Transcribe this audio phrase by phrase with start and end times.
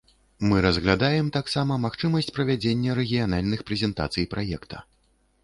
[0.51, 4.85] Мы разглядаем таксама магчымасць правядзення рэгіянальных прэзентацый праекта.